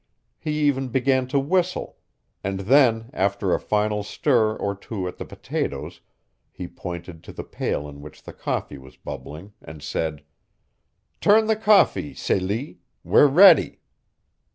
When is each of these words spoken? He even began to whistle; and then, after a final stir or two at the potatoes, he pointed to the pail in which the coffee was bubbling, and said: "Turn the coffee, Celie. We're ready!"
He 0.39 0.53
even 0.61 0.87
began 0.87 1.27
to 1.27 1.39
whistle; 1.39 1.97
and 2.43 2.61
then, 2.61 3.11
after 3.13 3.53
a 3.53 3.59
final 3.59 4.01
stir 4.01 4.55
or 4.55 4.73
two 4.73 5.07
at 5.07 5.19
the 5.19 5.25
potatoes, 5.25 6.01
he 6.51 6.67
pointed 6.67 7.23
to 7.23 7.31
the 7.31 7.43
pail 7.43 7.87
in 7.87 8.01
which 8.01 8.23
the 8.23 8.33
coffee 8.33 8.79
was 8.79 8.97
bubbling, 8.97 9.53
and 9.61 9.83
said: 9.83 10.23
"Turn 11.19 11.45
the 11.45 11.55
coffee, 11.55 12.15
Celie. 12.15 12.79
We're 13.03 13.27
ready!" 13.27 13.79